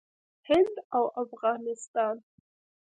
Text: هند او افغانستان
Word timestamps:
هند 0.47 0.75
او 0.97 1.03
افغانستان 1.23 2.15